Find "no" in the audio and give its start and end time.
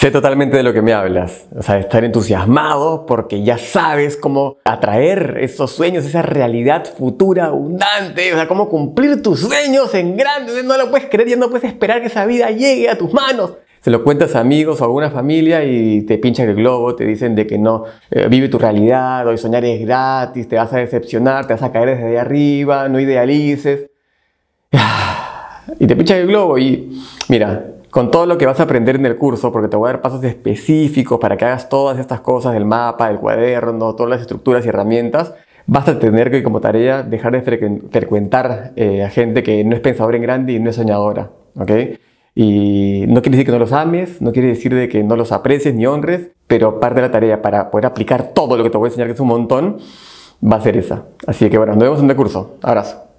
10.62-10.78, 11.36-11.50, 17.58-17.84, 22.88-22.98, 39.64-39.74, 40.60-40.70, 43.08-43.22, 43.52-43.58, 44.22-44.32, 45.02-45.16